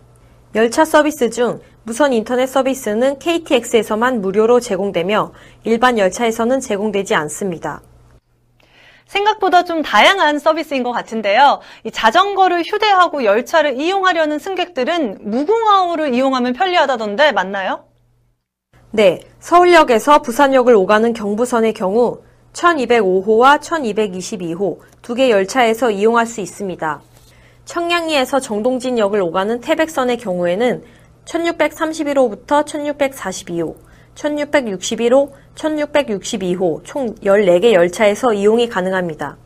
열차 0.56 0.84
서비스 0.84 1.30
중 1.30 1.60
무선 1.84 2.12
인터넷 2.12 2.48
서비스는 2.48 3.20
KTX에서만 3.20 4.20
무료로 4.20 4.58
제공되며 4.58 5.30
일반 5.62 5.96
열차에서는 5.96 6.58
제공되지 6.58 7.14
않습니다. 7.14 7.82
생각보다 9.06 9.62
좀 9.62 9.80
다양한 9.80 10.40
서비스인 10.40 10.82
것 10.82 10.90
같은데요. 10.90 11.60
이 11.84 11.92
자전거를 11.92 12.64
휴대하고 12.66 13.22
열차를 13.22 13.80
이용하려는 13.80 14.40
승객들은 14.40 15.18
무궁화호를 15.20 16.14
이용하면 16.14 16.54
편리하다던데 16.54 17.30
맞나요? 17.30 17.84
네, 18.90 19.20
서울역에서 19.38 20.22
부산역을 20.22 20.74
오가는 20.74 21.12
경부선의 21.12 21.74
경우 21.74 22.22
1205호와 22.52 23.60
1222호 23.60 24.78
두 25.02 25.14
개 25.14 25.30
열차에서 25.30 25.90
이용할 25.90 26.26
수 26.26 26.40
있습니다. 26.40 27.00
청량리에서 27.64 28.40
정동진역을 28.40 29.20
오가는 29.22 29.60
태백선의 29.60 30.18
경우에는 30.18 30.82
1631호부터 31.24 32.64
1642호, 32.64 33.76
1661호, 34.14 35.30
1662호 35.54 36.80
총 36.84 37.14
14개 37.16 37.72
열차에서 37.72 38.32
이용이 38.32 38.68
가능합니다. 38.68 39.36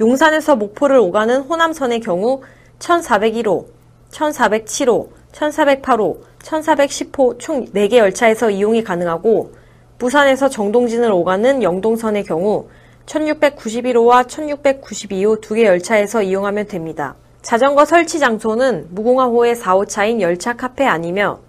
용산에서 0.00 0.56
목포를 0.56 0.96
오가는 0.98 1.42
호남선의 1.42 2.00
경우 2.00 2.42
1401호, 2.78 3.66
1407호, 4.10 5.08
1408호, 5.32 6.20
1410호 6.42 7.38
총 7.38 7.66
4개 7.66 7.96
열차에서 7.96 8.50
이용이 8.50 8.82
가능하고 8.82 9.52
부산에서 10.00 10.48
정동진을 10.48 11.12
오가는 11.12 11.62
영동선의 11.62 12.24
경우 12.24 12.68
1691호와 13.04 14.26
1692호 14.26 15.42
두 15.42 15.54
개 15.54 15.66
열차에서 15.66 16.22
이용하면 16.22 16.68
됩니다. 16.68 17.16
자전거 17.42 17.84
설치 17.84 18.18
장소는 18.18 18.88
무궁화호의 18.92 19.56
4호차인 19.56 20.22
열차 20.22 20.54
카페 20.54 20.86
아니며 20.86 21.40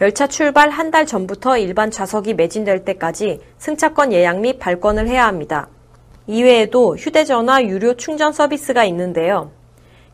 열차 0.00 0.26
출발 0.26 0.70
한 0.70 0.90
달 0.90 1.04
전부터 1.04 1.58
일반 1.58 1.90
좌석이 1.90 2.32
매진될 2.34 2.86
때까지 2.86 3.40
승차권 3.58 4.14
예약 4.14 4.40
및 4.40 4.58
발권을 4.58 5.06
해야 5.06 5.26
합니다. 5.26 5.68
이외에도 6.26 6.96
휴대전화 6.96 7.64
유료 7.64 7.94
충전 7.98 8.32
서비스가 8.32 8.84
있는데요. 8.84 9.50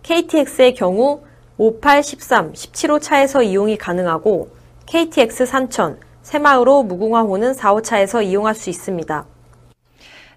KTX의 0.02 0.75
경우 0.75 1.21
58, 1.57 2.02
13, 2.02 2.52
17호 2.52 3.00
차에서 3.00 3.45
이용이 3.45 3.76
가능하고 3.78 4.49
KTX 4.87 5.47
산천, 5.47 5.99
새마을호, 6.26 6.83
무궁화호는 6.83 7.52
4호차에서 7.52 8.25
이용할 8.25 8.56
수 8.56 8.68
있습니다. 8.68 9.26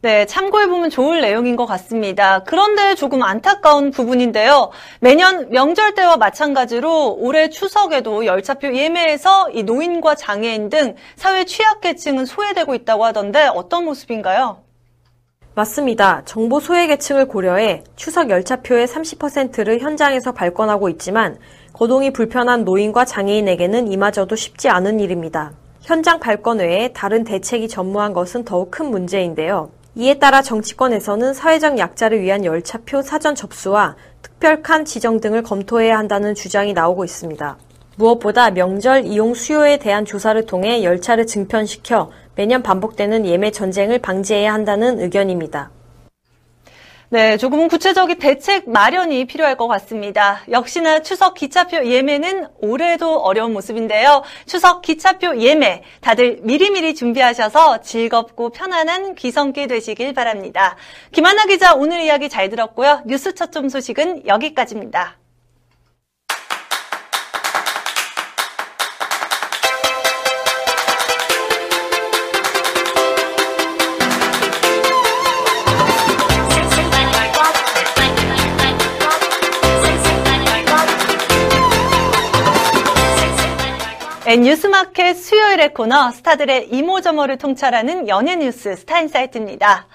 네, 0.03 0.25
참고해보면 0.27 0.91
좋을 0.91 1.19
내용인 1.19 1.55
것 1.55 1.65
같습니다. 1.65 2.43
그런데 2.46 2.93
조금 2.93 3.24
안타까운 3.24 3.89
부분인데요. 3.89 4.69
매년 5.00 5.50
명절 5.50 5.96
때와 5.96 6.17
마찬가지로 6.17 7.15
올해 7.17 7.50
추석에도 7.50 8.27
열차표 8.27 8.75
예매에서 8.75 9.50
이 9.50 9.63
노인과 9.63 10.13
장애인 10.13 10.69
등 10.69 10.96
사회 11.15 11.43
취약계층은 11.43 12.27
소외되고 12.27 12.75
있다고 12.75 13.05
하던데 13.05 13.48
어떤 13.48 13.86
모습인가요? 13.86 14.62
맞습니다. 15.55 16.22
정보 16.24 16.60
소외계층을 16.60 17.27
고려해 17.27 17.84
추석 17.96 18.29
열차표의 18.29 18.86
30%를 18.86 19.79
현장에서 19.79 20.34
발권하고 20.34 20.88
있지만 20.89 21.39
거동이 21.74 22.13
불편한 22.13 22.63
노인과 22.63 23.05
장애인에게는 23.05 23.91
이마저도 23.91 24.36
쉽지 24.36 24.69
않은 24.69 25.00
일입니다. 25.00 25.53
현장 25.89 26.19
발권 26.19 26.60
외에 26.60 26.89
다른 26.93 27.23
대책이 27.23 27.67
전무한 27.67 28.13
것은 28.13 28.45
더욱 28.45 28.69
큰 28.69 28.91
문제인데요. 28.91 29.71
이에 29.95 30.19
따라 30.19 30.43
정치권에서는 30.43 31.34
사회적 31.34 31.80
약자를 31.80 32.21
위한 32.21 32.45
열차표 32.45 33.02
사전 33.02 33.34
접수와 33.34 33.95
특별칸 34.21 34.86
지정 34.86 35.19
등을 35.19 35.41
검토해야 35.41 35.97
한다는 35.97 36.36
주장이 36.36 36.73
나오고 36.73 37.06
있습니다. 37.06 37.58
무엇보다 37.95 38.52
명절 38.52 39.08
이용 39.08 39.34
수요에 39.34 39.78
대한 39.78 40.06
조사를 40.06 40.45
통해 40.45 40.84
열차를 40.84 41.25
증편시켜 41.25 42.12
매년 42.36 42.62
반복되는 42.62 43.25
예매 43.25 43.49
전쟁을 43.49 43.97
방지해야 43.97 44.54
한다는 44.54 44.99
의견입니다. 44.99 45.71
네, 47.12 47.38
조금은 47.38 47.69
구체적인 47.69 48.19
대책 48.19 48.69
마련이 48.69 49.26
필요할 49.26 49.58
것 49.58 49.67
같습니다. 49.67 50.41
역시나 50.52 51.02
추석 51.02 51.34
기차표 51.34 51.84
예매는 51.88 52.45
올해도 52.62 53.22
어려운 53.22 53.52
모습인데요. 53.54 54.22
추석 54.45 54.84
기차표 54.84 55.38
예매 55.39 55.82
다들 56.02 56.38
미리미리 56.43 56.93
준비하셔서 56.93 57.82
즐겁고 57.82 58.50
편안한 58.52 59.15
귀성길 59.15 59.67
되시길 59.67 60.13
바랍니다. 60.13 60.76
김하나 61.12 61.45
기자 61.45 61.74
오늘 61.74 62.02
이야기 62.02 62.30
잘 62.30 62.50
들었고요. 62.50 63.02
뉴스 63.08 63.34
첫 63.34 63.50
점 63.50 63.69
소식은 63.69 64.28
여기까지입니다. 64.28 65.17
뉴스마켓 84.38 85.18
수요일의 85.18 85.74
코너 85.74 86.12
스타들의 86.12 86.70
이모저모를 86.70 87.38
통찰하는 87.38 88.08
연예 88.08 88.36
뉴스 88.36 88.76
스타인사이트입니다. 88.76 89.88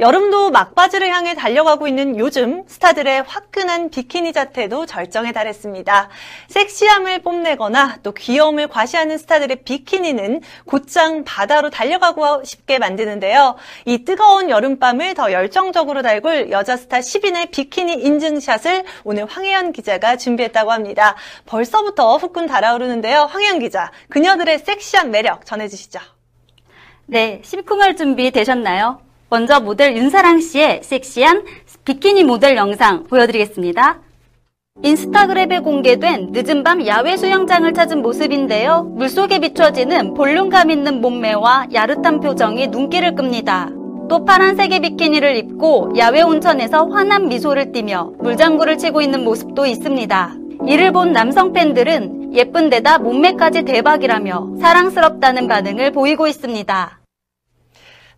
여름도 0.00 0.50
막바지를 0.50 1.08
향해 1.08 1.34
달려가고 1.34 1.88
있는 1.88 2.20
요즘 2.20 2.62
스타들의 2.68 3.24
화끈한 3.26 3.90
비키니 3.90 4.32
자태도 4.32 4.86
절정에 4.86 5.32
달했습니다. 5.32 6.08
섹시함을 6.46 7.22
뽐내거나 7.22 7.98
또 8.04 8.12
귀여움을 8.12 8.68
과시하는 8.68 9.18
스타들의 9.18 9.64
비키니는 9.64 10.42
곧장 10.66 11.24
바다로 11.24 11.70
달려가고 11.70 12.44
싶게 12.44 12.78
만드는데요. 12.78 13.56
이 13.86 14.04
뜨거운 14.04 14.50
여름밤을 14.50 15.14
더 15.14 15.32
열정적으로 15.32 16.02
달굴 16.02 16.52
여자 16.52 16.76
스타 16.76 17.00
10인의 17.00 17.50
비키니 17.50 17.94
인증샷을 17.94 18.84
오늘 19.02 19.26
황혜연 19.26 19.72
기자가 19.72 20.16
준비했다고 20.16 20.70
합니다. 20.70 21.16
벌써부터 21.44 22.18
후끈 22.18 22.46
달아오르는데요. 22.46 23.22
황혜연 23.22 23.58
기자, 23.58 23.90
그녀들의 24.10 24.60
섹시한 24.60 25.10
매력 25.10 25.44
전해주시죠. 25.44 25.98
네, 27.06 27.40
심쿵할 27.42 27.96
준비 27.96 28.30
되셨나요? 28.30 29.07
먼저 29.30 29.60
모델 29.60 29.96
윤사랑 29.96 30.40
씨의 30.40 30.80
섹시한 30.82 31.44
비키니 31.84 32.24
모델 32.24 32.56
영상 32.56 33.04
보여드리겠습니다. 33.04 33.98
인스타그램에 34.82 35.58
공개된 35.58 36.28
늦은 36.32 36.62
밤 36.62 36.86
야외 36.86 37.16
수영장을 37.16 37.70
찾은 37.74 38.00
모습인데요. 38.00 38.84
물속에 38.94 39.40
비춰지는 39.40 40.14
볼륨감 40.14 40.70
있는 40.70 41.00
몸매와 41.00 41.68
야릇한 41.74 42.20
표정이 42.20 42.68
눈길을 42.68 43.14
끕니다. 43.16 43.70
또 44.08 44.24
파란색의 44.24 44.80
비키니를 44.80 45.36
입고 45.36 45.92
야외 45.98 46.22
온천에서 46.22 46.86
환한 46.86 47.28
미소를 47.28 47.72
띠며 47.72 48.12
물장구를 48.20 48.78
치고 48.78 49.02
있는 49.02 49.24
모습도 49.24 49.66
있습니다. 49.66 50.34
이를 50.66 50.92
본 50.92 51.12
남성 51.12 51.52
팬들은 51.52 52.34
예쁜 52.34 52.70
데다 52.70 52.98
몸매까지 52.98 53.62
대박이라며 53.62 54.56
사랑스럽다는 54.60 55.48
반응을 55.48 55.92
보이고 55.92 56.26
있습니다. 56.26 56.97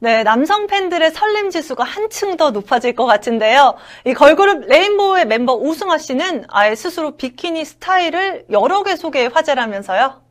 네, 0.03 0.23
남성 0.23 0.67
팬들의 0.67 1.11
설렘 1.11 1.51
지수가 1.51 1.85
한층 1.85 2.39
더 2.39 2.51
높아질 2.51 2.95
것 2.95 3.05
같은데요. 3.05 3.75
이 4.07 4.15
걸그룹 4.15 4.67
레인보우의 4.67 5.27
멤버 5.27 5.53
오승아 5.53 5.99
씨는 5.99 6.45
아예 6.49 6.75
스스로 6.75 7.17
비키니 7.17 7.67
스타일을 7.67 8.47
여러 8.51 8.83
개 8.83 8.97
소개해 8.97 9.27
화제라면서요. 9.27 10.23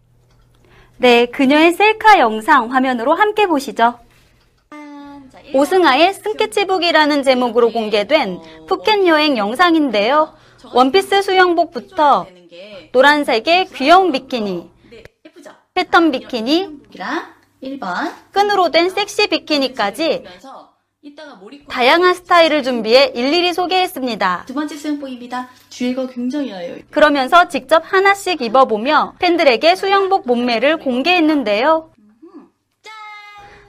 네, 0.97 1.27
그녀의 1.27 1.73
셀카 1.73 2.17
영상 2.17 2.73
화면으로 2.73 3.13
함께 3.13 3.45
보시죠. 3.45 3.99
오승아의 5.53 6.15
스케치북이라는 6.15 7.21
제목으로 7.21 7.71
공개된 7.71 8.39
푸켓 8.67 9.05
여행 9.05 9.38
영상인데요. 9.38 10.34
원피스 10.73 11.21
수영복부터 11.21 12.25
노란색의 12.91 13.67
귀여운 13.75 14.12
비키니, 14.12 14.69
패턴 15.75 16.10
비키니, 16.12 16.69
1번 17.61 18.13
끈으로 18.31 18.71
된 18.71 18.89
섹시 18.89 19.27
비키니까지 19.27 20.23
다양한 21.69 22.13
스타일을 22.13 22.63
준비해 22.63 23.11
일일이 23.15 23.53
소개했습니다. 23.53 24.43
두 24.47 24.53
번째 24.53 24.75
수영복입니다. 24.75 25.49
뒤에가 25.69 26.07
굉장히 26.07 26.51
나요. 26.51 26.75
그러면서 26.91 27.47
직접 27.47 27.83
하나씩 27.85 28.41
입어보며 28.41 29.15
팬들에게 29.19 29.75
수영복 29.75 30.27
몸매를 30.27 30.77
공개했는데요. 30.77 31.91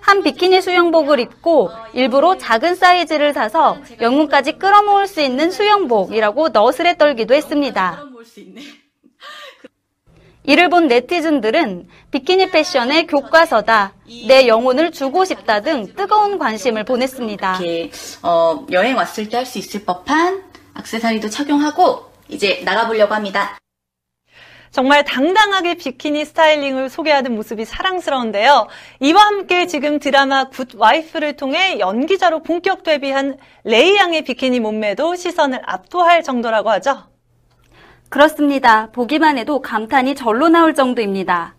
한 0.01 0.23
비키니 0.25 0.61
수영복을 0.61 1.21
입고 1.21 1.71
일부러 1.93 2.37
작은 2.37 2.75
사이즈를 2.75 3.33
사서 3.33 3.79
영혼까지 4.01 4.53
끌어모을 4.59 5.07
수 5.07 5.21
있는 5.21 5.53
수영복이라고 5.53 6.49
너스레 6.49 6.97
떨기도 6.97 7.35
했습니다. 7.35 8.03
이를 10.51 10.69
본 10.69 10.89
네티즌들은 10.89 11.87
비키니 12.11 12.51
패션의 12.51 13.07
교과서다, 13.07 13.95
내 14.27 14.49
영혼을 14.49 14.91
주고 14.91 15.25
싶다 15.25 15.61
등 15.61 15.95
뜨거운 15.95 16.41
관심을 16.41 16.83
보냈습니다. 16.85 17.59
이렇게 17.61 17.93
어, 18.25 18.67
여행 18.73 18.97
왔을 18.97 19.29
때 19.29 19.37
할 19.37 19.47
수 19.47 19.59
있을 19.59 19.85
법한 19.85 20.43
액세서리도 20.77 21.31
착용하고 21.31 22.07
이제 22.29 22.63
나가보려고 22.65 23.15
합니다. 23.15 23.59
정말 24.73 25.05
당당하게 25.05 25.75
비키니 25.75 26.25
스타일링을 26.25 26.91
소개하는 26.91 27.37
모습이 27.37 27.65
사랑스러운데요. 27.65 28.67
이와 28.99 29.23
함께 29.23 29.69
지금 29.69 30.01
드라마 30.01 30.49
굿 30.49 30.71
와이프를 30.75 31.37
통해 31.37 31.79
연기자로 31.79 32.43
본격 32.43 32.83
데뷔한 32.83 33.37
레이 33.63 33.97
양의 33.97 34.23
비키니 34.25 34.59
몸매도 34.59 35.15
시선을 35.15 35.61
압도할 35.65 36.25
정도라고 36.25 36.71
하죠. 36.71 37.10
그렇습니다. 38.11 38.89
보기만 38.91 39.39
해도 39.39 39.63
감탄이 39.63 40.17
절로 40.17 40.49
나올 40.49 40.75
정도입니다. 40.75 41.55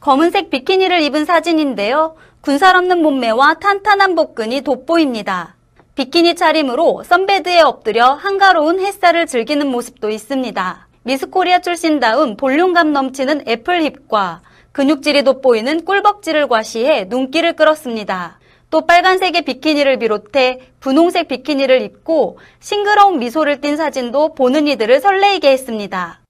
검은색 0.00 0.48
비키니를 0.48 1.02
입은 1.02 1.26
사진인데요. 1.26 2.16
군살 2.40 2.74
없는 2.74 3.02
몸매와 3.02 3.54
탄탄한 3.54 4.14
복근이 4.14 4.62
돋보입니다. 4.62 5.56
비키니 5.94 6.36
차림으로 6.36 7.02
sunbed에 7.04 7.60
엎드려 7.60 8.14
한가로운 8.14 8.80
햇살을 8.80 9.26
즐기는 9.26 9.66
모습도 9.66 10.08
있습니다. 10.08 10.88
미스코리아 11.02 11.60
출신다운 11.60 12.38
볼륨감 12.38 12.92
넘치는 12.94 13.44
apple 13.46 13.82
hip과 13.82 14.40
근육질이 14.72 15.22
돋보이는 15.22 15.84
꿀벅지를 15.84 16.48
과시해 16.48 17.04
눈길을 17.10 17.56
끌었습니다. 17.56 18.37
또 18.70 18.86
빨간색의 18.86 19.42
비키니를 19.42 19.98
비롯해 19.98 20.60
분홍색 20.80 21.28
비키니를 21.28 21.82
입고 21.82 22.38
싱그러운 22.60 23.18
미소를 23.18 23.60
띤 23.60 23.76
사진도 23.76 24.34
보는 24.34 24.68
이들을 24.68 25.00
설레이게 25.00 25.50
했습니다. 25.50 26.20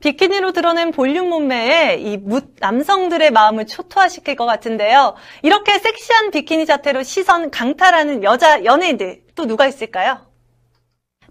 비키니로 0.00 0.52
드러낸 0.52 0.90
볼륨 0.90 1.30
몸매에 1.30 1.96
이묻 1.96 2.56
남성들의 2.58 3.30
마음을 3.30 3.66
초토화시킬 3.66 4.36
것 4.36 4.44
같은데요. 4.44 5.14
이렇게 5.42 5.78
섹시한 5.78 6.30
비키니 6.30 6.66
자태로 6.66 7.02
시선 7.02 7.50
강탈하는 7.50 8.22
여자 8.22 8.64
연예인들 8.64 9.22
또 9.34 9.46
누가 9.46 9.66
있을까요? 9.66 10.18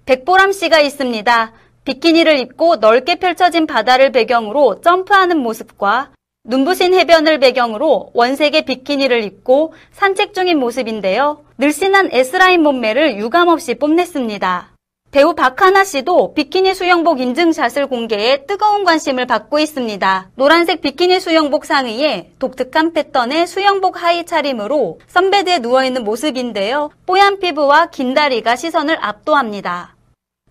백보람 0.06 0.52
씨가 0.52 0.80
있습니다. 0.80 1.54
비키니를 1.84 2.40
입고 2.40 2.78
넓게 2.78 3.16
펼쳐진 3.16 3.68
바다를 3.68 4.12
배경으로 4.12 4.82
점프하는 4.82 5.38
모습과 5.38 6.12
눈부신 6.48 6.94
해변을 6.94 7.40
배경으로 7.40 8.12
원색의 8.14 8.66
비키니를 8.66 9.24
입고 9.24 9.74
산책 9.92 10.34
중인 10.34 10.60
모습인데요. 10.60 11.44
늘씬한 11.58 12.10
S라인 12.12 12.62
몸매를 12.62 13.18
유감없이 13.18 13.76
뽐냈습니다. 13.76 14.72
배우 15.10 15.34
박하나 15.34 15.84
씨도 15.84 16.34
비키니 16.34 16.74
수영복 16.74 17.22
인증샷을 17.22 17.88
공개해 17.88 18.46
뜨거운 18.46 18.84
관심을 18.84 19.26
받고 19.26 19.60
있습니다. 19.60 20.30
노란색 20.36 20.82
비키니 20.82 21.20
수영복 21.20 21.66
상의에 21.66 22.32
독특한 22.38 22.92
패턴의 22.92 23.48
수영복 23.48 24.04
하의 24.04 24.26
차림으로 24.26 25.00
선베드에 25.08 25.60
누워있는 25.60 26.04
모습인데요. 26.04 26.92
뽀얀 27.06 27.40
피부와 27.40 27.88
긴 27.88 28.14
다리가 28.14 28.58
시선을 28.58 28.98
압도합니다. 29.00 29.96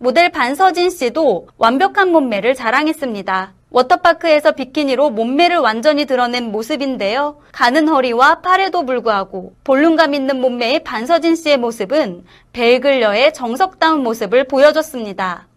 모델 0.01 0.31
반서진 0.31 0.91
씨도 0.91 1.49
완벽한 1.59 2.11
몸매를 2.11 2.55
자랑했습니다. 2.55 3.53
워터파크에서 3.75 4.53
비키니로 4.53 5.11
몸매를 5.11 5.59
완전히 5.59 6.05
드러낸 6.05 6.53
모습인데요. 6.53 7.41
가는 7.51 7.89
허리와 7.89 8.41
팔에도 8.41 8.87
불구하고 8.87 9.55
볼륨감 9.65 10.15
있는 10.15 10.41
몸매의 10.41 10.85
반서진 10.85 11.35
씨의 11.35 11.57
모습은 11.57 12.25
벨글려의 12.53 13.35
정석다운 13.35 14.05
모습을 14.05 14.45
보여줬습니다. 14.45 15.49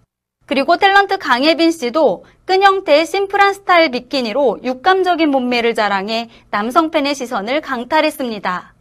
그리고 0.48 0.78
탤런트 0.78 1.20
강예빈 1.20 1.70
씨도 1.70 2.26
끈 2.46 2.64
형태의 2.64 3.06
심플한 3.06 3.54
스타일 3.54 3.92
비키니로 3.92 4.62
육감적인 4.64 5.30
몸매를 5.30 5.76
자랑해 5.76 6.30
남성 6.50 6.90
팬의 6.90 7.14
시선을 7.14 7.62
강탈했습니다. 7.62 8.77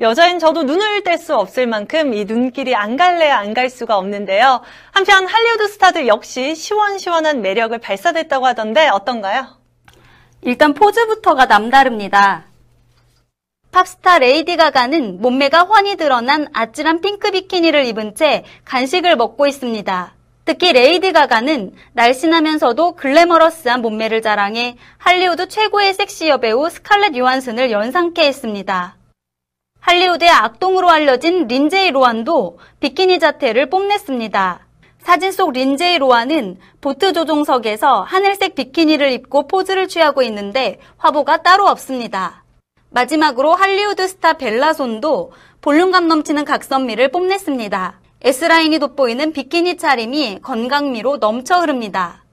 여자인 0.00 0.38
저도 0.38 0.64
눈을 0.64 1.02
뗄 1.04 1.16
수 1.16 1.34
없을 1.34 1.66
만큼 1.66 2.12
이 2.12 2.24
눈길이 2.26 2.74
안 2.74 2.96
갈래야 2.96 3.38
안 3.38 3.54
갈 3.54 3.70
수가 3.70 3.96
없는데요. 3.96 4.60
한편 4.92 5.26
할리우드 5.26 5.68
스타들 5.68 6.06
역시 6.06 6.54
시원시원한 6.54 7.40
매력을 7.40 7.76
발사됐다고 7.78 8.44
하던데 8.46 8.88
어떤가요? 8.88 9.56
일단 10.42 10.74
포즈부터가 10.74 11.46
남다릅니다. 11.46 12.44
팝스타 13.72 14.18
레이디 14.18 14.56
가가는 14.56 15.20
몸매가 15.22 15.62
훤히 15.62 15.96
드러난 15.96 16.48
아찔한 16.52 17.00
핑크 17.00 17.30
비키니를 17.30 17.86
입은 17.86 18.14
채 18.14 18.44
간식을 18.66 19.16
먹고 19.16 19.46
있습니다. 19.46 20.12
특히 20.44 20.72
레이디 20.74 21.12
가가는 21.12 21.72
날씬하면서도 21.94 22.92
glamorous한 22.92 23.80
몸매를 23.80 24.20
자랑해 24.20 24.76
할리우드 24.98 25.48
최고의 25.48 25.94
섹시 25.94 26.28
여배우 26.28 26.68
스칼렛 26.68 27.16
요한슨을 27.16 27.70
연상케 27.70 28.22
했습니다. 28.26 28.96
할리우드의 29.86 30.28
악동으로 30.28 30.90
알려진 30.90 31.46
린제이 31.46 31.92
로한도 31.92 32.58
비키니 32.80 33.20
자태를 33.20 33.70
뽐냈습니다. 33.70 34.66
사진 34.98 35.30
속 35.30 35.52
린제이 35.52 35.98
로한은 35.98 36.58
보트 36.80 37.12
조종석에서 37.12 38.02
하늘색 38.02 38.56
비키니를 38.56 39.12
입고 39.12 39.46
포즈를 39.46 39.86
취하고 39.86 40.22
있는데 40.22 40.80
화보가 40.96 41.42
따로 41.42 41.68
없습니다. 41.68 42.42
마지막으로 42.90 43.54
할리우드 43.54 44.08
스타 44.08 44.32
벨라 44.32 44.81
손도 44.81 45.30
볼륨감 45.60 46.08
넘치는 46.08 46.44
각선미를 46.44 47.12
뽐냈습니다. 47.12 48.00
S라인이 48.22 48.80
돋보이는 48.80 49.32
비키니 49.32 49.76
차림이 49.76 50.40
건강미로 50.42 51.18
넘쳐 51.18 51.60
흐릅니다. 51.60 52.25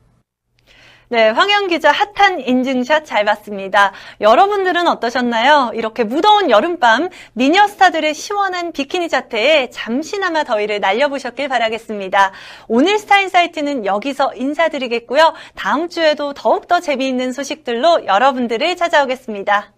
네, 1.13 1.29
황영 1.29 1.67
기자 1.67 1.91
핫한 1.91 2.39
인증샷 2.39 3.05
잘 3.05 3.23
봤습니다. 3.23 3.91
여러분들은 4.19 4.87
어떠셨나요? 4.87 5.69
이렇게 5.75 6.03
무더운 6.03 6.49
여름밤 6.49 7.09
미녀 7.33 7.67
스타들의 7.67 8.15
시원한 8.15 8.71
비키니 8.71 9.09
자태에 9.09 9.69
잠시나마 9.69 10.43
더위를 10.43 10.79
날려보셨길 10.79 11.49
바라겠습니다. 11.49 12.31
오늘 12.67 12.97
스타인 12.97 13.29
사이트는 13.29 13.85
여기서 13.85 14.33
인사드리겠고요. 14.33 15.35
다음 15.53 15.87
주에도 15.87 16.33
더욱더 16.33 16.79
재미있는 16.79 17.31
소식들로 17.31 18.07
여러분들을 18.07 18.75
찾아오겠습니다. 18.75 19.71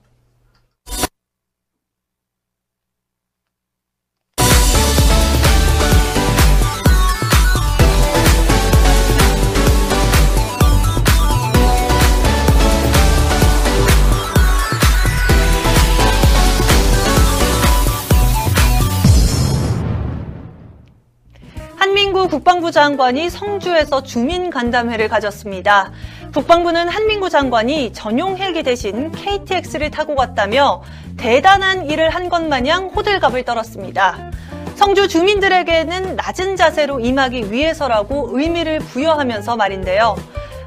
국방부 22.65 22.71
장관이 22.71 23.29
성주에서 23.29 24.01
주민 24.01 24.49
간담회를 24.49 25.07
가졌습니다. 25.07 25.91
국방부는 26.33 26.89
한민구 26.89 27.29
장관이 27.29 27.93
전용 27.93 28.37
헬기 28.37 28.63
대신 28.63 29.11
KTX를 29.11 29.91
타고 29.91 30.15
갔다며 30.15 30.81
대단한 31.15 31.87
일을 31.87 32.09
한 32.09 32.27
것 32.27 32.41
마냥 32.43 32.87
호들갑을 32.87 33.43
떨었습니다. 33.43 34.31
성주 34.73 35.07
주민들에게는 35.09 36.15
낮은 36.15 36.55
자세로 36.55 37.01
임하기 37.01 37.51
위해서라고 37.51 38.31
의미를 38.31 38.79
부여하면서 38.79 39.55
말인데요. 39.57 40.15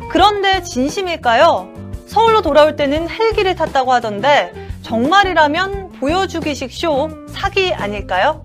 그런데 0.08 0.62
진심일까요? 0.62 1.68
서울로 2.06 2.42
돌아올 2.42 2.76
때는 2.76 3.08
헬기를 3.10 3.56
탔다고 3.56 3.92
하던데 3.92 4.52
정말이라면 4.82 5.94
보여주기식 5.98 6.70
쇼 6.70 7.10
사기 7.28 7.74
아닐까요? 7.74 8.44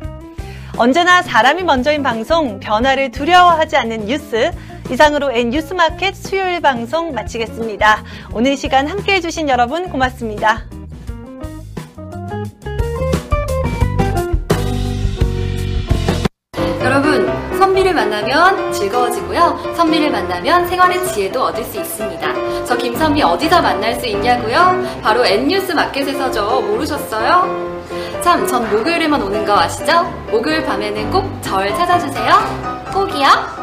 언제나 0.78 1.22
사람이 1.22 1.64
먼저인 1.64 2.02
방송, 2.02 2.60
변화를 2.60 3.12
두려워하지 3.12 3.78
않는 3.78 4.06
뉴스. 4.08 4.52
이상으로 4.90 5.32
N뉴스마켓 5.32 6.16
수요일 6.16 6.62
방송 6.62 7.14
마치겠습니다. 7.14 8.04
오늘 8.34 8.58
시간 8.58 8.88
함께 8.88 9.14
해주신 9.14 9.50
여러분 9.50 9.88
고맙습니다. 9.90 10.64
여러분, 16.82 17.28
선비를 17.58 17.94
만나면 17.94 18.74
즐거워지고요. 18.74 19.74
선비를 19.76 20.12
만나면 20.12 20.68
생활의 20.68 21.08
지혜도 21.08 21.42
얻을 21.42 21.64
수 21.64 21.80
있습니다. 21.80 22.66
저 22.66 22.76
김선비 22.76 23.22
어디서 23.22 23.62
만날 23.62 23.96
수 24.00 24.08
있냐고요? 24.08 25.02
바로 25.02 25.24
N뉴스 25.26 25.72
마켓에서죠. 25.72 26.62
모르셨어요? 26.62 27.74
참, 28.24 28.48
전 28.48 28.70
목요일에만 28.72 29.22
오는 29.22 29.46
거 29.46 29.54
아시죠? 29.60 30.04
목요일 30.32 30.66
밤에는 30.66 31.12
꼭 31.12 31.24
절 31.42 31.70
찾아주세요. 31.76 32.34
꼭이요. 32.94 33.63